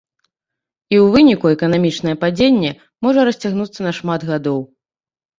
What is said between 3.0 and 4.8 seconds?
можа расцягнуцца на шмат гадоў.